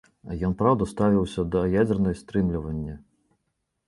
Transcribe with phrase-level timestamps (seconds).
[0.47, 2.95] Ён, праўда, ставіўся да ядзернай стрымліванні.